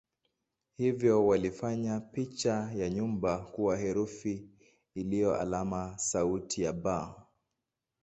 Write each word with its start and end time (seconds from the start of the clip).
Hivyo 0.77 1.27
walifanya 1.27 1.99
picha 1.99 2.71
ya 2.75 2.89
nyumba 2.89 3.37
kuwa 3.37 3.77
herufi 3.77 4.49
iliyo 4.95 5.35
alama 5.35 5.89
ya 5.91 5.97
sauti 5.97 6.71
"b". 6.71 7.07